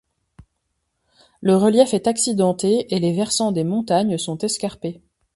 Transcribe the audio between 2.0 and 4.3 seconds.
accidenté et les versants des montagnes